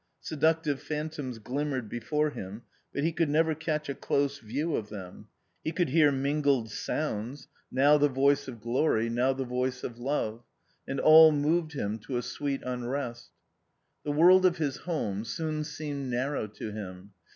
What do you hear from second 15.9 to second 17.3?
narrow to him.